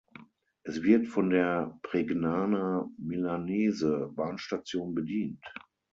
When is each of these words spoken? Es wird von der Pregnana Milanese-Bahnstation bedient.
Es 0.63 0.81
wird 0.81 1.05
von 1.05 1.29
der 1.29 1.79
Pregnana 1.83 2.89
Milanese-Bahnstation 2.97 4.95
bedient. 4.95 5.45